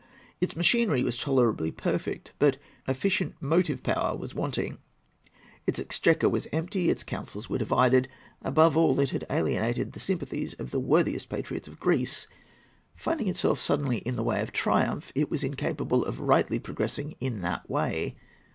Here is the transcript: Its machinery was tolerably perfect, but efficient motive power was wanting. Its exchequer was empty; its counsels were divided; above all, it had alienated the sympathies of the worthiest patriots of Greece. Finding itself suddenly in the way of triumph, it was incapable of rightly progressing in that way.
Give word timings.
Its 0.39 0.55
machinery 0.55 1.03
was 1.03 1.19
tolerably 1.19 1.69
perfect, 1.69 2.33
but 2.39 2.57
efficient 2.87 3.35
motive 3.39 3.83
power 3.83 4.17
was 4.17 4.33
wanting. 4.33 4.79
Its 5.67 5.77
exchequer 5.77 6.27
was 6.27 6.47
empty; 6.51 6.89
its 6.89 7.03
counsels 7.03 7.51
were 7.51 7.59
divided; 7.59 8.07
above 8.41 8.75
all, 8.75 8.99
it 8.99 9.11
had 9.11 9.27
alienated 9.29 9.91
the 9.93 9.99
sympathies 9.99 10.55
of 10.55 10.71
the 10.71 10.79
worthiest 10.79 11.29
patriots 11.29 11.67
of 11.67 11.79
Greece. 11.79 12.25
Finding 12.95 13.27
itself 13.27 13.59
suddenly 13.59 13.97
in 13.99 14.15
the 14.15 14.23
way 14.23 14.41
of 14.41 14.51
triumph, 14.51 15.11
it 15.13 15.29
was 15.29 15.43
incapable 15.43 16.03
of 16.03 16.19
rightly 16.19 16.57
progressing 16.57 17.15
in 17.19 17.41
that 17.41 17.69
way. 17.69 18.15